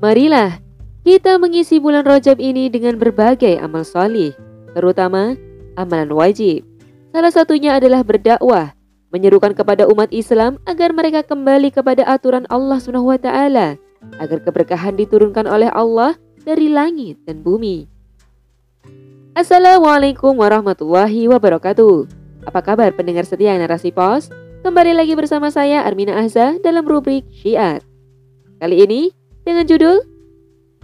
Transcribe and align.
Marilah 0.00 0.56
kita 1.04 1.36
mengisi 1.36 1.76
bulan 1.76 2.08
Rajab 2.08 2.40
ini 2.40 2.72
dengan 2.72 2.96
berbagai 2.96 3.60
amal 3.60 3.84
solih, 3.84 4.32
terutama 4.72 5.36
amalan 5.76 6.08
wajib. 6.16 6.64
Salah 7.12 7.28
satunya 7.28 7.76
adalah 7.76 8.00
berdakwah, 8.00 8.72
menyerukan 9.12 9.52
kepada 9.52 9.84
umat 9.92 10.08
Islam 10.08 10.56
agar 10.64 10.96
mereka 10.96 11.20
kembali 11.20 11.68
kepada 11.68 12.08
aturan 12.08 12.48
Allah 12.48 12.80
taala, 13.20 13.76
agar 14.16 14.40
keberkahan 14.40 14.96
diturunkan 14.96 15.44
oleh 15.44 15.68
Allah 15.68 16.16
dari 16.48 16.72
langit 16.72 17.20
dan 17.28 17.44
bumi. 17.44 17.84
Assalamualaikum 19.36 20.32
warahmatullahi 20.32 21.28
wabarakatuh. 21.28 22.08
Apa 22.48 22.64
kabar 22.64 22.88
pendengar 22.96 23.28
setia 23.28 23.52
narasi 23.60 23.92
pos? 23.92 24.32
Kembali 24.64 24.96
lagi 24.96 25.12
bersama 25.12 25.52
saya 25.52 25.84
Armina 25.84 26.24
Azza 26.24 26.56
dalam 26.64 26.88
rubrik 26.88 27.28
Syiar. 27.28 27.84
Kali 28.60 28.80
ini 28.80 29.19
dengan 29.50 29.66
judul 29.66 29.98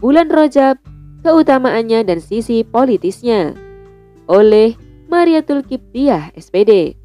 Bulan 0.02 0.26
Rojab, 0.26 0.76
Keutamaannya 1.22 2.02
dan 2.02 2.18
Sisi 2.18 2.66
Politisnya 2.66 3.54
oleh 4.26 4.74
Mariatul 5.06 5.62
Kiptiah 5.62 6.34
SPD. 6.34 6.98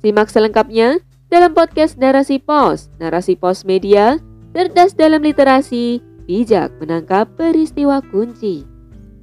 Simak 0.00 0.32
selengkapnya 0.32 1.04
dalam 1.28 1.52
podcast 1.52 2.00
Narasi 2.00 2.40
Pos, 2.40 2.88
Narasi 2.96 3.36
Pos 3.36 3.68
Media, 3.68 4.16
cerdas 4.56 4.96
dalam 4.96 5.20
literasi, 5.20 6.00
bijak 6.24 6.72
menangkap 6.80 7.28
peristiwa 7.36 8.00
kunci. 8.08 8.64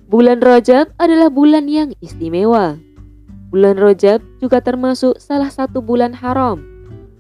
Bulan 0.08 0.40
Rajab 0.40 0.94
adalah 1.02 1.28
bulan 1.28 1.66
yang 1.68 1.92
istimewa. 2.00 2.78
Bulan 3.50 3.82
Rajab 3.82 4.22
juga 4.40 4.62
termasuk 4.62 5.18
salah 5.18 5.50
satu 5.50 5.82
bulan 5.82 6.14
haram. 6.14 6.62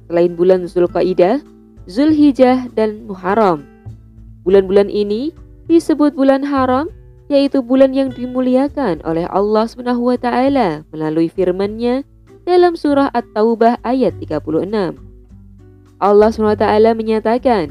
Selain 0.08 0.32
bulan 0.38 0.70
Zulqaidah, 0.70 1.44
Zulhijjah, 1.90 2.72
dan 2.78 3.04
Muharram. 3.10 3.77
Bulan-bulan 4.48 4.88
ini 4.88 5.36
disebut 5.68 6.16
bulan 6.16 6.48
haram, 6.48 6.88
yaitu 7.28 7.60
bulan 7.60 7.92
yang 7.92 8.16
dimuliakan 8.16 9.04
oleh 9.04 9.28
Allah 9.28 9.68
taala 10.16 10.88
melalui 10.96 11.28
firman-Nya 11.28 12.08
dalam 12.48 12.80
surah 12.80 13.12
At-Taubah 13.12 13.84
ayat 13.84 14.16
36. 14.24 14.96
Allah 16.00 16.30
Subhanahu 16.32 16.56
wa 16.56 16.62
taala 16.64 16.96
menyatakan, 16.96 17.68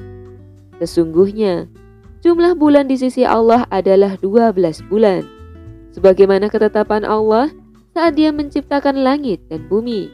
Sesungguhnya 0.76 1.72
Jumlah 2.20 2.52
bulan 2.60 2.92
di 2.92 3.00
sisi 3.00 3.24
Allah 3.24 3.64
adalah 3.72 4.20
12 4.20 4.60
bulan. 4.92 5.24
Sebagaimana 5.96 6.52
ketetapan 6.52 7.08
Allah 7.08 7.48
saat 7.96 8.20
dia 8.20 8.28
menciptakan 8.28 9.00
langit 9.00 9.40
dan 9.48 9.64
bumi. 9.64 10.12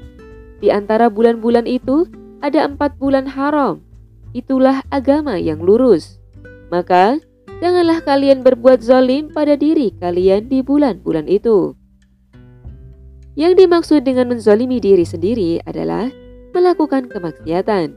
Di 0.62 0.70
antara 0.70 1.10
bulan-bulan 1.10 1.66
itu 1.66 2.06
ada 2.38 2.70
empat 2.70 3.02
bulan 3.02 3.26
haram. 3.26 3.82
Itulah 4.30 4.86
agama 4.94 5.42
yang 5.42 5.58
lurus. 5.58 6.21
Maka 6.72 7.20
janganlah 7.60 8.00
kalian 8.00 8.40
berbuat 8.40 8.80
zalim 8.80 9.28
pada 9.28 9.60
diri 9.60 9.92
kalian 10.00 10.48
di 10.48 10.64
bulan-bulan 10.64 11.28
itu. 11.28 11.76
Yang 13.36 13.64
dimaksud 13.64 14.00
dengan 14.08 14.32
menzalimi 14.32 14.80
diri 14.80 15.04
sendiri 15.04 15.60
adalah 15.68 16.08
melakukan 16.56 17.12
kemaksiatan. 17.12 17.92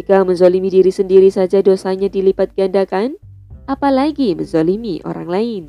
Jika 0.00 0.24
menzalimi 0.24 0.72
diri 0.72 0.88
sendiri 0.88 1.28
saja 1.28 1.60
dosanya 1.60 2.08
dilipat 2.08 2.56
gandakan, 2.56 3.20
apalagi 3.68 4.32
menzolimi 4.32 5.04
orang 5.04 5.28
lain. 5.28 5.62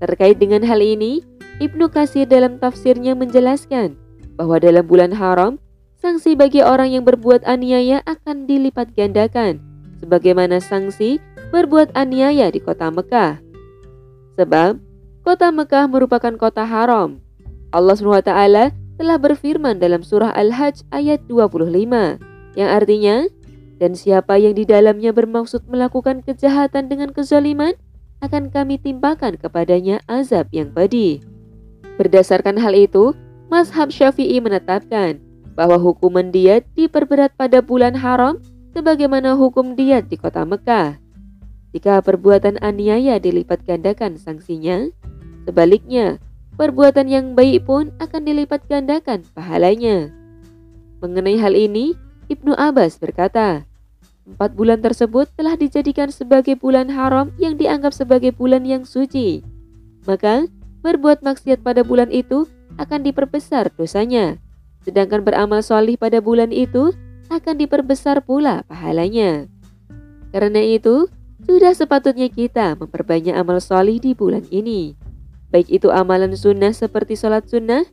Terkait 0.00 0.40
dengan 0.40 0.64
hal 0.64 0.80
ini, 0.80 1.20
Ibnu 1.60 1.92
Kasir 1.92 2.24
dalam 2.24 2.56
tafsirnya 2.56 3.12
menjelaskan 3.12 3.96
bahwa 4.40 4.56
dalam 4.56 4.88
bulan 4.88 5.12
haram, 5.12 5.60
sanksi 6.00 6.32
bagi 6.32 6.64
orang 6.64 6.96
yang 6.96 7.04
berbuat 7.04 7.44
aniaya 7.44 8.00
akan 8.08 8.48
dilipat 8.48 8.92
gandakan, 8.96 9.60
sebagaimana 10.00 10.58
sanksi 10.58 11.20
berbuat 11.52 11.92
aniaya 11.92 12.48
di 12.48 12.58
kota 12.58 12.88
Mekah. 12.88 13.38
Sebab, 14.40 14.80
kota 15.20 15.52
Mekah 15.52 15.84
merupakan 15.92 16.32
kota 16.40 16.64
haram. 16.64 17.20
Allah 17.76 17.96
SWT 17.96 18.32
telah 18.96 19.16
berfirman 19.20 19.76
dalam 19.76 20.00
surah 20.00 20.32
Al-Hajj 20.32 20.88
ayat 20.88 21.20
25, 21.28 22.16
yang 22.56 22.70
artinya, 22.72 23.28
dan 23.76 23.92
siapa 23.92 24.40
yang 24.40 24.56
di 24.56 24.64
dalamnya 24.64 25.12
bermaksud 25.12 25.68
melakukan 25.68 26.24
kejahatan 26.24 26.88
dengan 26.88 27.12
kezaliman, 27.12 27.76
akan 28.22 28.48
kami 28.54 28.78
timpakan 28.78 29.34
kepadanya 29.34 29.98
azab 30.06 30.46
yang 30.54 30.70
pedih. 30.70 31.20
Berdasarkan 31.98 32.56
hal 32.56 32.72
itu, 32.78 33.12
Mazhab 33.50 33.90
Syafi'i 33.90 34.38
menetapkan 34.40 35.18
bahwa 35.58 35.76
hukuman 35.76 36.32
diat 36.32 36.64
diperberat 36.72 37.34
pada 37.36 37.60
bulan 37.60 37.92
haram 37.98 38.40
sebagaimana 38.72 39.36
hukum 39.36 39.76
diat 39.76 40.08
di 40.08 40.16
kota 40.16 40.46
Mekah. 40.46 41.01
Jika 41.72 42.04
perbuatan 42.04 42.60
aniaya 42.60 43.16
dilipat 43.16 43.64
gandakan 43.64 44.20
sanksinya, 44.20 44.92
sebaliknya 45.48 46.20
perbuatan 46.60 47.08
yang 47.08 47.32
baik 47.32 47.64
pun 47.64 47.96
akan 47.96 48.22
dilipat 48.28 48.68
gandakan 48.68 49.24
pahalanya. 49.32 50.12
Mengenai 51.00 51.40
hal 51.40 51.56
ini, 51.56 51.96
Ibnu 52.28 52.52
Abbas 52.54 53.00
berkata, 53.00 53.64
Empat 54.22 54.54
bulan 54.54 54.78
tersebut 54.78 55.26
telah 55.34 55.58
dijadikan 55.58 56.06
sebagai 56.14 56.54
bulan 56.54 56.86
haram 56.94 57.34
yang 57.42 57.58
dianggap 57.58 57.90
sebagai 57.90 58.30
bulan 58.30 58.62
yang 58.62 58.86
suci. 58.86 59.42
Maka, 60.06 60.46
berbuat 60.86 61.26
maksiat 61.26 61.66
pada 61.66 61.82
bulan 61.82 62.06
itu 62.14 62.46
akan 62.78 63.02
diperbesar 63.02 63.74
dosanya. 63.74 64.38
Sedangkan 64.86 65.26
beramal 65.26 65.66
solih 65.66 65.98
pada 65.98 66.22
bulan 66.22 66.54
itu 66.54 66.94
akan 67.34 67.58
diperbesar 67.58 68.22
pula 68.22 68.62
pahalanya. 68.70 69.50
Karena 70.30 70.62
itu, 70.62 71.10
sudah 71.46 71.72
sepatutnya 71.74 72.30
kita 72.30 72.78
memperbanyak 72.78 73.34
amal 73.34 73.58
solih 73.58 73.98
di 73.98 74.14
bulan 74.14 74.46
ini. 74.48 74.94
Baik 75.52 75.68
itu 75.68 75.88
amalan 75.92 76.32
sunnah 76.32 76.72
seperti 76.72 77.18
sholat 77.18 77.44
sunnah, 77.44 77.84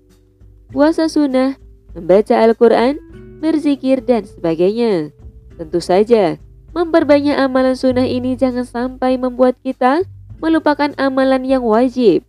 puasa 0.71 1.11
sunnah, 1.11 1.59
membaca 1.91 2.39
Al-Quran, 2.39 2.95
berzikir, 3.43 3.99
dan 4.05 4.23
sebagainya. 4.23 5.11
Tentu 5.59 5.83
saja, 5.83 6.39
memperbanyak 6.71 7.35
amalan 7.35 7.75
sunnah 7.75 8.07
ini 8.07 8.39
jangan 8.39 8.63
sampai 8.63 9.19
membuat 9.19 9.59
kita 9.59 10.07
melupakan 10.39 10.95
amalan 10.95 11.43
yang 11.43 11.65
wajib. 11.67 12.23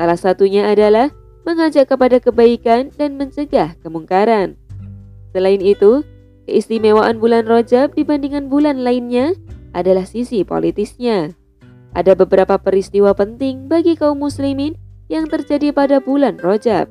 Salah 0.00 0.16
satunya 0.16 0.64
adalah 0.72 1.12
mengajak 1.44 1.92
kepada 1.92 2.16
kebaikan 2.22 2.88
dan 2.96 3.20
mencegah 3.20 3.76
kemungkaran. 3.84 4.56
Selain 5.36 5.60
itu, 5.60 6.00
keistimewaan 6.48 7.20
bulan 7.20 7.44
Rajab 7.44 7.92
dibandingkan 7.92 8.48
bulan 8.48 8.80
lainnya 8.80 9.36
adalah 9.72 10.06
sisi 10.06 10.42
politisnya. 10.42 11.34
Ada 11.90 12.14
beberapa 12.14 12.54
peristiwa 12.58 13.10
penting 13.14 13.66
bagi 13.66 13.98
kaum 13.98 14.22
muslimin 14.22 14.78
yang 15.10 15.26
terjadi 15.26 15.74
pada 15.74 15.98
bulan 15.98 16.38
Rajab. 16.38 16.86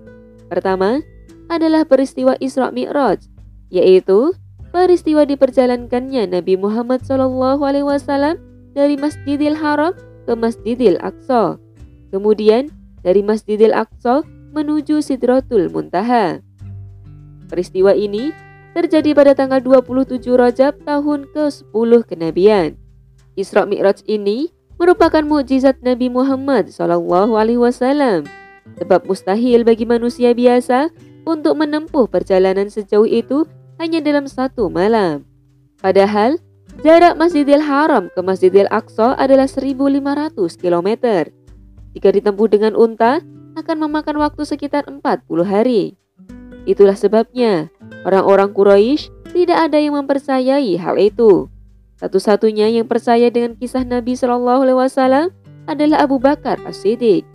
Pertama 0.51 0.99
adalah 1.47 1.87
peristiwa 1.87 2.35
Isra 2.43 2.69
Mi'raj, 2.69 3.23
yaitu 3.71 4.35
peristiwa 4.75 5.23
diperjalankannya 5.23 6.27
Nabi 6.29 6.59
Muhammad 6.59 7.01
SAW 7.07 8.35
dari 8.75 8.95
Masjidil 8.99 9.55
Haram 9.55 9.95
ke 10.27 10.33
Masjidil 10.35 10.99
Aqsa. 10.99 11.57
Kemudian 12.11 12.69
dari 13.01 13.23
Masjidil 13.23 13.71
Aqsa 13.71 14.21
menuju 14.51 14.99
Sidratul 14.99 15.71
Muntaha. 15.71 16.43
Peristiwa 17.49 17.95
ini 17.95 18.29
terjadi 18.73 19.11
pada 19.17 19.33
tanggal 19.33 19.59
27 19.61 20.21
Rajab 20.33 20.81
tahun 20.85 21.29
ke-10 21.33 21.91
kenabian. 22.05 22.77
Isra 23.39 23.63
Mi'raj 23.65 24.03
ini 24.05 24.51
merupakan 24.79 25.21
mukjizat 25.23 25.83
Nabi 25.83 26.07
Muhammad 26.07 26.71
SAW. 26.71 28.23
Sebab 28.79 28.99
mustahil 29.09 29.65
bagi 29.65 29.83
manusia 29.83 30.31
biasa 30.31 30.93
untuk 31.27 31.57
menempuh 31.59 32.07
perjalanan 32.07 32.71
sejauh 32.71 33.07
itu 33.07 33.43
hanya 33.81 33.99
dalam 33.99 34.27
satu 34.27 34.67
malam. 34.67 35.25
Padahal, 35.79 36.35
jarak 36.83 37.15
Masjidil 37.15 37.63
Haram 37.63 38.11
ke 38.11 38.19
Masjidil 38.19 38.67
Aqsa 38.69 39.15
adalah 39.15 39.47
1500 39.47 40.59
km. 40.59 40.89
Jika 41.95 42.09
ditempuh 42.11 42.47
dengan 42.51 42.75
unta, 42.75 43.23
akan 43.57 43.77
memakan 43.87 44.19
waktu 44.19 44.43
sekitar 44.47 44.87
40 44.87 45.01
hari. 45.43 45.95
Itulah 46.67 46.95
sebabnya 46.95 47.71
orang-orang 48.07 48.55
Quraisy 48.55 49.11
tidak 49.31 49.69
ada 49.69 49.77
yang 49.77 49.93
mempercayai 49.99 50.73
hal 50.79 50.95
itu. 50.97 51.51
Satu-satunya 51.99 52.71
yang 52.71 52.87
percaya 52.87 53.27
dengan 53.27 53.59
kisah 53.59 53.83
Nabi 53.83 54.15
Shallallahu 54.15 54.63
Alaihi 54.63 54.79
Wasallam 54.79 55.27
adalah 55.67 56.07
Abu 56.07 56.17
Bakar 56.17 56.55
As-Siddiq. 56.63 57.27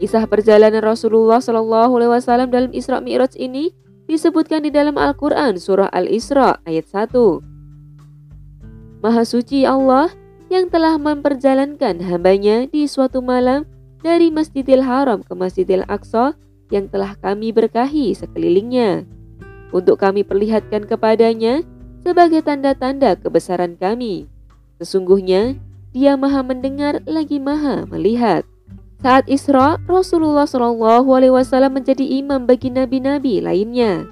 Kisah 0.00 0.24
perjalanan 0.24 0.80
Rasulullah 0.80 1.44
Shallallahu 1.44 2.00
Alaihi 2.00 2.12
Wasallam 2.16 2.48
dalam 2.48 2.72
Isra 2.72 3.04
Mi'raj 3.04 3.36
ini 3.36 3.76
disebutkan 4.08 4.64
di 4.64 4.72
dalam 4.72 4.96
Al-Quran 4.96 5.60
surah 5.60 5.92
Al-Isra 5.92 6.56
ayat 6.64 6.88
1. 6.88 9.04
Maha 9.04 9.22
suci 9.28 9.68
Allah 9.68 10.08
yang 10.48 10.72
telah 10.72 10.96
memperjalankan 10.98 12.00
hambanya 12.00 12.64
di 12.66 12.88
suatu 12.88 13.22
malam 13.22 13.68
dari 14.00 14.32
Masjidil 14.32 14.82
Haram 14.82 15.20
ke 15.20 15.36
Masjidil 15.36 15.84
Aqsa 15.86 16.32
yang 16.72 16.88
telah 16.88 17.12
kami 17.20 17.52
berkahi 17.52 18.16
sekelilingnya 18.16 19.19
untuk 19.70 20.02
kami 20.02 20.26
perlihatkan 20.26 20.86
kepadanya 20.86 21.62
sebagai 22.02 22.42
tanda-tanda 22.42 23.14
kebesaran 23.18 23.76
kami. 23.76 24.26
Sesungguhnya 24.80 25.58
dia 25.90 26.14
maha 26.14 26.40
mendengar 26.46 27.02
lagi 27.04 27.42
maha 27.42 27.84
melihat. 27.90 28.46
Saat 29.00 29.32
Isra, 29.32 29.80
Rasulullah 29.88 30.44
Wasallam 30.44 31.80
menjadi 31.80 32.04
imam 32.04 32.44
bagi 32.44 32.68
nabi-nabi 32.68 33.40
lainnya. 33.40 34.04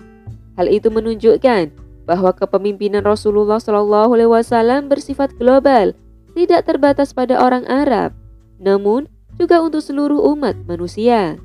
Hal 0.57 0.67
itu 0.67 0.89
menunjukkan 0.89 1.71
bahwa 2.09 2.33
kepemimpinan 2.33 3.05
Rasulullah 3.05 3.61
Wasallam 3.61 4.89
bersifat 4.89 5.37
global, 5.37 5.93
tidak 6.33 6.65
terbatas 6.65 7.13
pada 7.13 7.37
orang 7.37 7.69
Arab, 7.69 8.17
namun 8.57 9.13
juga 9.37 9.61
untuk 9.61 9.85
seluruh 9.85 10.19
umat 10.35 10.57
manusia. 10.65 11.37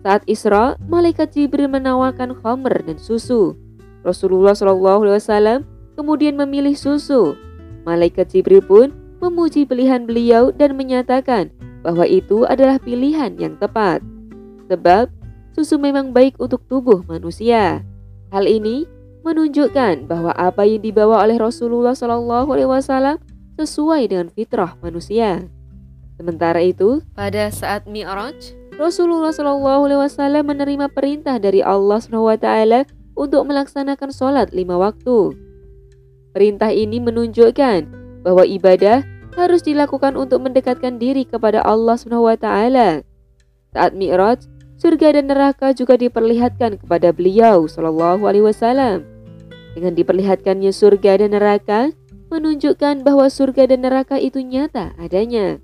Saat 0.00 0.24
Isra, 0.24 0.80
malaikat 0.88 1.36
Jibril 1.36 1.68
menawarkan 1.68 2.32
khamr 2.40 2.72
dan 2.88 2.96
susu. 2.96 3.52
Rasulullah 4.00 4.56
Wasallam 4.56 5.68
kemudian 5.92 6.40
memilih 6.40 6.72
susu. 6.72 7.36
Malaikat 7.84 8.32
Jibril 8.32 8.64
pun 8.64 8.96
memuji 9.20 9.68
pilihan 9.68 10.08
beliau 10.08 10.48
dan 10.48 10.72
menyatakan 10.80 11.52
bahwa 11.84 12.08
itu 12.08 12.48
adalah 12.48 12.80
pilihan 12.80 13.36
yang 13.36 13.60
tepat. 13.60 14.00
Sebab 14.72 15.12
susu 15.52 15.76
memang 15.76 16.16
baik 16.16 16.40
untuk 16.40 16.64
tubuh 16.64 17.04
manusia. 17.04 17.84
Hal 18.32 18.48
ini 18.48 18.88
menunjukkan 19.20 20.08
bahwa 20.08 20.32
apa 20.32 20.64
yang 20.64 20.80
dibawa 20.80 21.20
oleh 21.28 21.36
Rasulullah 21.36 21.92
Wasallam 21.92 23.20
sesuai 23.60 24.08
dengan 24.08 24.32
fitrah 24.32 24.80
manusia. 24.80 25.44
Sementara 26.16 26.64
itu, 26.64 27.04
pada 27.12 27.52
saat 27.52 27.84
Mi'raj, 27.84 28.59
Rasulullah 28.80 29.28
Shallallahu 29.28 29.92
Alaihi 29.92 30.00
Wasallam 30.08 30.44
menerima 30.48 30.88
perintah 30.88 31.36
dari 31.36 31.60
Allah 31.60 32.00
SWT 32.00 32.48
untuk 33.12 33.44
melaksanakan 33.44 34.08
sholat 34.08 34.56
lima 34.56 34.80
waktu. 34.80 35.36
Perintah 36.32 36.72
ini 36.72 36.96
menunjukkan 36.96 37.80
bahwa 38.24 38.40
ibadah 38.48 39.04
harus 39.36 39.60
dilakukan 39.60 40.16
untuk 40.16 40.40
mendekatkan 40.48 40.96
diri 40.96 41.28
kepada 41.28 41.60
Allah 41.60 42.00
SWT. 42.00 42.48
Saat 43.76 43.92
Mi'raj, 43.92 44.48
surga 44.80 45.20
dan 45.20 45.28
neraka 45.28 45.76
juga 45.76 46.00
diperlihatkan 46.00 46.80
kepada 46.80 47.12
beliau 47.12 47.68
Shallallahu 47.68 48.24
Alaihi 48.24 48.48
Wasallam. 48.48 49.04
Dengan 49.76 49.92
diperlihatkannya 49.92 50.72
surga 50.72 51.20
dan 51.20 51.36
neraka, 51.36 51.92
menunjukkan 52.32 53.04
bahwa 53.04 53.28
surga 53.28 53.76
dan 53.76 53.84
neraka 53.84 54.16
itu 54.16 54.40
nyata 54.40 54.96
adanya. 54.96 55.60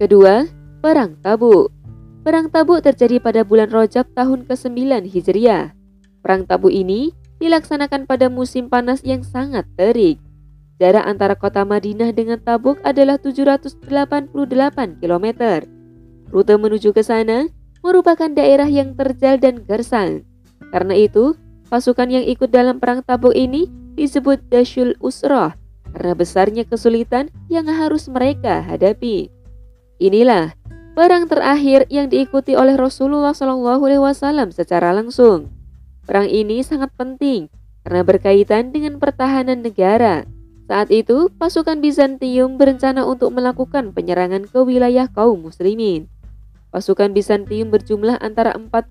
Kedua, 0.00 0.48
perang 0.80 1.20
Tabuk. 1.20 1.83
Perang 2.24 2.48
Tabuk 2.48 2.80
terjadi 2.80 3.20
pada 3.20 3.44
bulan 3.44 3.68
Rajab 3.68 4.08
tahun 4.16 4.48
ke-9 4.48 5.04
Hijriah. 5.12 5.76
Perang 6.24 6.48
Tabuk 6.48 6.72
ini 6.72 7.12
dilaksanakan 7.36 8.08
pada 8.08 8.32
musim 8.32 8.72
panas 8.72 9.04
yang 9.04 9.20
sangat 9.20 9.68
terik. 9.76 10.16
Jarak 10.80 11.04
antara 11.04 11.36
kota 11.36 11.68
Madinah 11.68 12.16
dengan 12.16 12.40
Tabuk 12.40 12.80
adalah 12.80 13.20
788 13.20 13.84
km. 15.04 15.26
Rute 16.32 16.54
menuju 16.56 16.96
ke 16.96 17.04
sana 17.04 17.44
merupakan 17.84 18.32
daerah 18.32 18.72
yang 18.72 18.96
terjal 18.96 19.36
dan 19.36 19.60
gersang. 19.60 20.24
Karena 20.72 20.96
itu, 20.96 21.36
pasukan 21.68 22.08
yang 22.08 22.24
ikut 22.24 22.48
dalam 22.48 22.80
perang 22.80 23.04
Tabuk 23.04 23.36
ini 23.36 23.68
disebut 24.00 24.48
Dashul 24.48 24.96
Usrah 25.04 25.60
karena 25.92 26.16
besarnya 26.16 26.64
kesulitan 26.64 27.28
yang 27.52 27.68
harus 27.68 28.08
mereka 28.08 28.64
hadapi. 28.64 29.28
Inilah 30.00 30.56
perang 30.94 31.26
terakhir 31.26 31.90
yang 31.90 32.06
diikuti 32.06 32.54
oleh 32.54 32.78
Rasulullah 32.78 33.34
SAW 33.34 34.54
secara 34.54 34.94
langsung. 34.94 35.50
Perang 36.06 36.30
ini 36.30 36.62
sangat 36.62 36.94
penting 36.94 37.50
karena 37.82 38.06
berkaitan 38.06 38.70
dengan 38.70 39.02
pertahanan 39.02 39.60
negara. 39.60 40.22
Saat 40.64 40.88
itu, 40.88 41.28
pasukan 41.36 41.84
Bizantium 41.84 42.56
berencana 42.56 43.04
untuk 43.04 43.36
melakukan 43.36 43.92
penyerangan 43.92 44.48
ke 44.48 44.64
wilayah 44.64 45.10
kaum 45.12 45.44
muslimin. 45.44 46.08
Pasukan 46.72 47.12
Bizantium 47.12 47.68
berjumlah 47.68 48.16
antara 48.24 48.56
40.000 48.56 48.88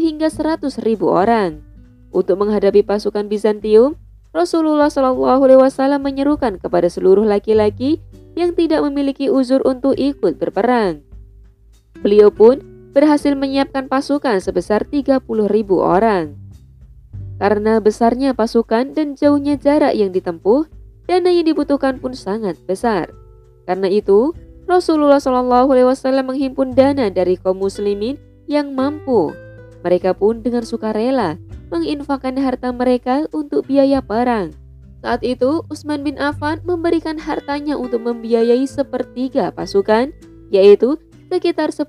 hingga 0.00 0.32
100.000 0.32 0.72
orang. 1.04 1.60
Untuk 2.08 2.40
menghadapi 2.40 2.80
pasukan 2.86 3.28
Bizantium, 3.28 4.00
Rasulullah 4.32 4.88
SAW 4.88 6.00
menyerukan 6.00 6.56
kepada 6.56 6.88
seluruh 6.88 7.28
laki-laki 7.28 8.00
yang 8.32 8.56
tidak 8.56 8.80
memiliki 8.80 9.28
uzur 9.28 9.60
untuk 9.68 9.92
ikut 10.00 10.40
berperang. 10.40 11.11
Beliau 12.02 12.34
pun 12.34 12.58
berhasil 12.92 13.32
menyiapkan 13.32 13.86
pasukan 13.86 14.42
sebesar 14.42 14.84
30.000 14.84 15.22
orang. 15.78 16.34
Karena 17.38 17.78
besarnya 17.78 18.34
pasukan 18.34 18.94
dan 18.94 19.14
jauhnya 19.14 19.54
jarak 19.58 19.94
yang 19.94 20.10
ditempuh, 20.10 20.66
dana 21.06 21.30
yang 21.30 21.46
dibutuhkan 21.46 21.98
pun 21.98 22.14
sangat 22.14 22.58
besar. 22.66 23.10
Karena 23.66 23.86
itu, 23.86 24.34
Rasulullah 24.66 25.18
Shallallahu 25.18 25.74
Alaihi 25.74 25.88
Wasallam 25.88 26.34
menghimpun 26.34 26.74
dana 26.74 27.10
dari 27.10 27.38
kaum 27.38 27.58
muslimin 27.58 28.18
yang 28.46 28.74
mampu. 28.74 29.34
Mereka 29.82 30.14
pun 30.14 30.42
dengan 30.42 30.62
sukarela 30.62 31.38
menginfakkan 31.72 32.36
harta 32.38 32.70
mereka 32.70 33.26
untuk 33.32 33.66
biaya 33.66 34.04
perang. 34.04 34.54
Saat 35.02 35.26
itu, 35.26 35.66
Utsman 35.66 36.06
bin 36.06 36.14
Affan 36.14 36.62
memberikan 36.62 37.18
hartanya 37.18 37.74
untuk 37.74 38.06
membiayai 38.06 38.62
sepertiga 38.70 39.50
pasukan, 39.50 40.14
yaitu 40.54 40.94
sekitar 41.32 41.72
10.000 41.72 41.88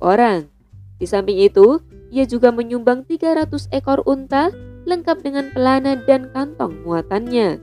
orang. 0.00 0.48
Di 0.96 1.04
samping 1.04 1.36
itu, 1.36 1.84
ia 2.08 2.24
juga 2.24 2.48
menyumbang 2.48 3.04
300 3.04 3.68
ekor 3.76 4.00
unta 4.08 4.48
lengkap 4.88 5.20
dengan 5.20 5.52
pelana 5.52 6.00
dan 6.08 6.32
kantong 6.32 6.80
muatannya. 6.80 7.60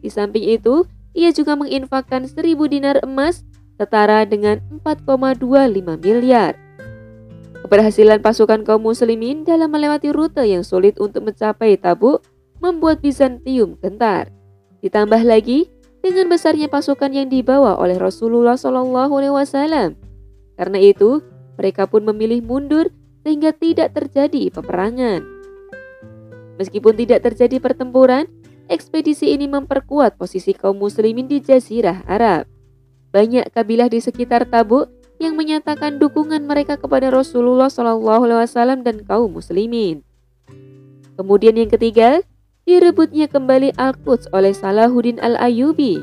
Di 0.00 0.08
samping 0.08 0.48
itu, 0.48 0.88
ia 1.12 1.28
juga 1.36 1.60
menginfakkan 1.60 2.24
1000 2.24 2.56
dinar 2.72 2.96
emas 3.04 3.44
setara 3.76 4.24
dengan 4.24 4.64
4,25 4.80 6.00
miliar. 6.00 6.56
Keberhasilan 7.64 8.20
pasukan 8.20 8.60
kaum 8.64 8.84
muslimin 8.84 9.44
dalam 9.44 9.72
melewati 9.72 10.12
rute 10.12 10.44
yang 10.44 10.60
sulit 10.64 11.00
untuk 11.00 11.24
mencapai 11.24 11.80
Tabuk 11.80 12.24
membuat 12.60 13.00
Bizantium 13.00 13.80
gentar. 13.80 14.28
Ditambah 14.84 15.24
lagi 15.24 15.72
dengan 16.04 16.28
besarnya 16.28 16.68
pasukan 16.68 17.08
yang 17.08 17.32
dibawa 17.32 17.80
oleh 17.80 17.96
Rasulullah 17.96 18.60
SAW. 18.60 20.03
Karena 20.54 20.78
itu, 20.78 21.22
mereka 21.58 21.86
pun 21.86 22.06
memilih 22.06 22.42
mundur 22.42 22.90
sehingga 23.22 23.54
tidak 23.54 23.94
terjadi 23.96 24.50
peperangan. 24.52 25.24
Meskipun 26.60 26.94
tidak 26.94 27.26
terjadi 27.26 27.58
pertempuran, 27.58 28.30
ekspedisi 28.70 29.34
ini 29.34 29.50
memperkuat 29.50 30.14
posisi 30.14 30.54
kaum 30.54 30.78
muslimin 30.78 31.26
di 31.26 31.42
jazirah 31.42 32.06
Arab. 32.06 32.46
Banyak 33.10 33.50
kabilah 33.50 33.90
di 33.90 33.98
sekitar 33.98 34.46
Tabuk 34.46 34.90
yang 35.22 35.38
menyatakan 35.38 36.02
dukungan 36.02 36.46
mereka 36.46 36.74
kepada 36.74 37.10
Rasulullah 37.10 37.70
SAW 37.70 38.82
dan 38.82 39.06
kaum 39.06 39.30
muslimin. 39.34 40.02
Kemudian 41.14 41.54
yang 41.54 41.70
ketiga, 41.70 42.22
direbutnya 42.66 43.30
kembali 43.30 43.78
Al-Quds 43.78 44.34
oleh 44.34 44.50
Salahuddin 44.50 45.22
Al-Ayubi. 45.22 46.02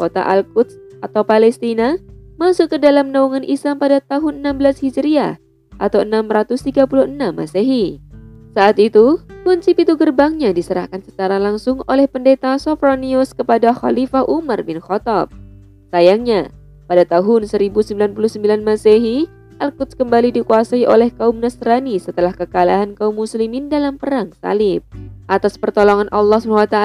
Kota 0.00 0.24
Al-Quds 0.24 0.80
atau 1.04 1.24
Palestina 1.24 2.00
masuk 2.40 2.72
ke 2.72 2.76
dalam 2.80 3.12
naungan 3.12 3.44
Islam 3.44 3.76
pada 3.76 4.00
tahun 4.00 4.40
16 4.40 4.88
Hijriah 4.88 5.36
atau 5.76 6.00
636 6.00 6.88
Masehi. 7.36 8.00
Saat 8.56 8.80
itu, 8.80 9.20
kunci 9.44 9.76
pintu 9.76 10.00
gerbangnya 10.00 10.56
diserahkan 10.56 11.04
secara 11.04 11.36
langsung 11.36 11.84
oleh 11.84 12.08
pendeta 12.08 12.56
Sophronius 12.56 13.36
kepada 13.36 13.76
Khalifah 13.76 14.24
Umar 14.24 14.64
bin 14.64 14.80
Khattab. 14.80 15.28
Sayangnya, 15.92 16.48
pada 16.88 17.04
tahun 17.04 17.44
1099 17.44 18.40
Masehi, 18.64 19.28
Al-Quds 19.60 19.92
kembali 20.00 20.32
dikuasai 20.40 20.88
oleh 20.88 21.12
kaum 21.12 21.36
Nasrani 21.36 22.00
setelah 22.00 22.32
kekalahan 22.32 22.96
kaum 22.96 23.20
muslimin 23.20 23.68
dalam 23.68 24.00
perang 24.00 24.32
salib. 24.40 24.80
Atas 25.28 25.60
pertolongan 25.60 26.08
Allah 26.08 26.40
SWT, 26.40 26.78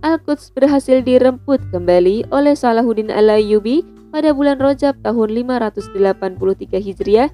Al-Quds 0.00 0.56
berhasil 0.56 1.04
diremput 1.04 1.60
kembali 1.68 2.32
oleh 2.32 2.56
Salahuddin 2.56 3.12
Al-Ayyubi 3.12 3.97
pada 4.08 4.32
bulan 4.32 4.56
Rajab 4.60 5.00
tahun 5.04 5.28
583 5.46 6.80
Hijriah 6.80 7.30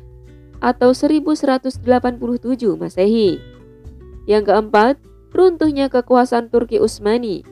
atau 0.64 0.90
1187 0.97 1.85
Masehi. 2.78 3.38
Yang 4.25 4.45
keempat, 4.49 4.95
runtuhnya 5.37 5.93
kekuasaan 5.93 6.49
Turki 6.49 6.81
Utsmani. 6.81 7.45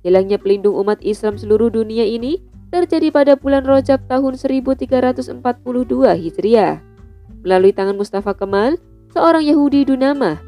Hilangnya 0.00 0.40
pelindung 0.40 0.78
umat 0.80 1.02
Islam 1.04 1.36
seluruh 1.36 1.68
dunia 1.68 2.06
ini 2.06 2.40
terjadi 2.70 3.10
pada 3.10 3.32
bulan 3.34 3.66
Rajab 3.66 4.06
tahun 4.06 4.38
1342 4.38 5.42
Hijriah. 6.16 6.78
Melalui 7.42 7.72
tangan 7.74 7.98
Mustafa 7.98 8.32
Kemal, 8.36 8.78
seorang 9.10 9.42
Yahudi 9.42 9.84
Dunama, 9.84 10.38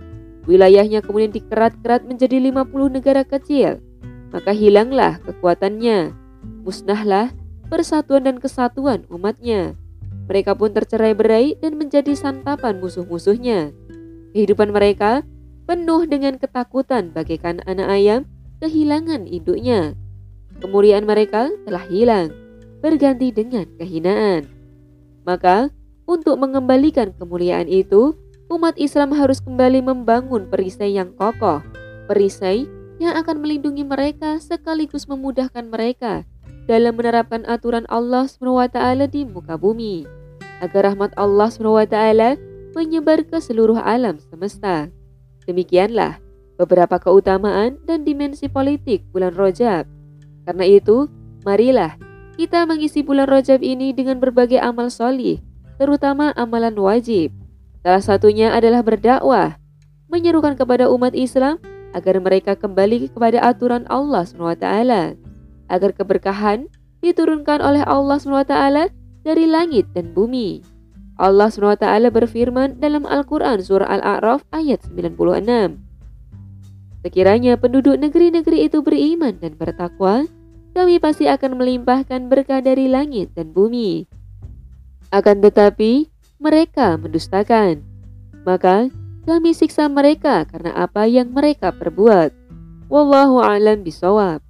wilayahnya 0.47 1.03
kemudian 1.03 1.35
dikerat-kerat 1.35 2.07
menjadi 2.07 2.39
50 2.39 2.95
negara 2.95 3.27
kecil. 3.27 3.83
Maka 4.33 4.55
hilanglah 4.55 5.21
kekuatannya, 5.27 6.15
musnahlah 6.65 7.35
persatuan 7.73 8.29
dan 8.29 8.37
kesatuan 8.37 9.09
umatnya. 9.09 9.73
Mereka 10.29 10.61
pun 10.61 10.77
tercerai-berai 10.77 11.57
dan 11.57 11.81
menjadi 11.81 12.13
santapan 12.13 12.77
musuh-musuhnya. 12.85 13.73
Kehidupan 14.37 14.77
mereka 14.77 15.25
penuh 15.65 16.05
dengan 16.05 16.37
ketakutan 16.37 17.17
bagaikan 17.17 17.65
anak 17.65 17.89
ayam 17.89 18.21
kehilangan 18.61 19.25
induknya. 19.25 19.97
Kemuliaan 20.61 21.09
mereka 21.09 21.49
telah 21.65 21.89
hilang. 21.89 22.29
berganti 22.83 23.31
dengan 23.31 23.63
kehinaan. 23.79 24.51
Maka, 25.23 25.71
untuk 26.03 26.35
mengembalikan 26.35 27.15
kemuliaan 27.15 27.71
itu, 27.71 28.19
umat 28.51 28.75
Islam 28.75 29.15
harus 29.15 29.39
kembali 29.39 29.87
membangun 29.87 30.51
perisai 30.51 30.99
yang 30.99 31.15
kokoh, 31.15 31.63
perisai 32.11 32.67
yang 32.99 33.15
akan 33.15 33.39
melindungi 33.39 33.87
mereka 33.87 34.43
sekaligus 34.43 35.07
memudahkan 35.07 35.71
mereka 35.71 36.27
dalam 36.71 36.95
menerapkan 36.95 37.43
aturan 37.49 37.87
Allah 37.91 38.27
SWT 38.31 38.79
di 39.11 39.27
muka 39.27 39.59
bumi, 39.59 40.07
agar 40.63 40.95
rahmat 40.95 41.11
Allah 41.19 41.51
SWT 41.51 41.97
menyebar 42.73 43.27
ke 43.27 43.43
seluruh 43.43 43.77
alam 43.83 44.17
semesta. 44.19 44.89
Demikianlah 45.45 46.23
beberapa 46.57 47.03
keutamaan 47.03 47.83
dan 47.85 48.07
dimensi 48.07 48.47
politik 48.47 49.03
bulan 49.11 49.35
Rojab. 49.35 49.85
Karena 50.47 50.65
itu, 50.67 51.11
marilah 51.43 51.99
kita 52.39 52.65
mengisi 52.65 53.05
bulan 53.05 53.29
Rajab 53.29 53.61
ini 53.61 53.93
dengan 53.93 54.23
berbagai 54.23 54.63
amal 54.63 54.89
solih, 54.89 55.43
terutama 55.77 56.33
amalan 56.39 56.75
wajib. 56.79 57.35
Salah 57.83 58.03
satunya 58.03 58.55
adalah 58.55 58.81
berdakwah, 58.87 59.59
menyerukan 60.07 60.55
kepada 60.55 60.87
umat 60.89 61.13
Islam 61.19 61.59
agar 61.93 62.17
mereka 62.23 62.57
kembali 62.57 63.13
kepada 63.13 63.43
aturan 63.43 63.85
Allah 63.91 64.25
SWT, 64.25 64.65
agar 65.73 65.97
keberkahan 65.97 66.69
diturunkan 67.01 67.65
oleh 67.65 67.83
Allah 67.89 68.21
SWT 68.21 68.55
dari 69.25 69.45
langit 69.49 69.89
dan 69.97 70.13
bumi. 70.13 70.61
Allah 71.17 71.49
SWT 71.49 71.83
berfirman 72.13 72.77
dalam 72.77 73.09
Al-Quran 73.09 73.65
Surah 73.65 73.89
Al-A'raf 73.89 74.45
ayat 74.53 74.85
96. 74.93 75.81
Sekiranya 77.03 77.59
penduduk 77.59 77.99
negeri-negeri 77.99 78.71
itu 78.71 78.79
beriman 78.85 79.35
dan 79.41 79.59
bertakwa, 79.59 80.29
kami 80.73 81.03
pasti 81.03 81.27
akan 81.27 81.59
melimpahkan 81.59 82.31
berkah 82.31 82.63
dari 82.63 82.87
langit 82.87 83.35
dan 83.35 83.51
bumi. 83.51 84.07
Akan 85.11 85.43
tetapi, 85.43 86.09
mereka 86.41 86.97
mendustakan. 86.97 87.83
Maka, 88.47 88.89
kami 89.29 89.55
siksa 89.55 89.87
mereka 89.87 90.47
karena 90.49 90.75
apa 90.75 91.07
yang 91.07 91.31
mereka 91.31 91.71
perbuat. 91.71 92.35
Wallahu 92.91 93.39
a'lam 93.43 93.87
bisawab. 93.87 94.41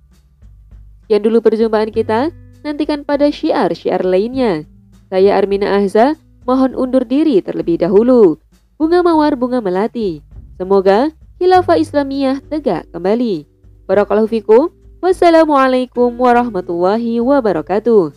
Sekian 1.12 1.28
dulu 1.28 1.44
perjumpaan 1.44 1.92
kita. 1.92 2.32
Nantikan 2.64 3.04
pada 3.04 3.28
syiar-syiar 3.28 4.00
lainnya. 4.00 4.64
Saya 5.12 5.36
Armina 5.36 5.76
Ahza, 5.76 6.16
mohon 6.48 6.72
undur 6.72 7.04
diri 7.04 7.36
terlebih 7.44 7.84
dahulu. 7.84 8.40
Bunga 8.80 9.04
mawar, 9.04 9.36
bunga 9.36 9.60
melati. 9.60 10.24
Semoga 10.56 11.12
khilafah 11.36 11.76
Islamiyah 11.76 12.40
tegak 12.48 12.88
kembali. 12.96 13.44
Barakallahu 13.84 14.24
fikum. 14.24 14.72
Wassalamualaikum 15.04 16.16
warahmatullahi 16.16 17.20
wabarakatuh. 17.20 18.16